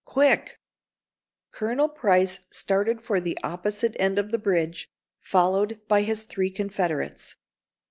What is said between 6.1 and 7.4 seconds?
three confederates.